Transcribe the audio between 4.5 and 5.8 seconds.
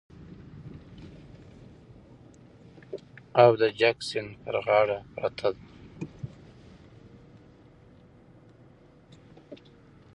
غاړه پرته ده